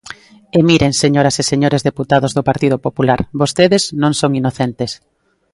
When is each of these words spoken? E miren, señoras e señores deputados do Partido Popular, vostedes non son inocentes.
E 0.57 0.59
miren, 0.69 0.93
señoras 1.03 1.35
e 1.41 1.43
señores 1.51 1.85
deputados 1.89 2.31
do 2.33 2.43
Partido 2.49 2.77
Popular, 2.85 3.19
vostedes 3.41 3.83
non 4.01 4.13
son 4.19 4.31
inocentes. 4.41 4.91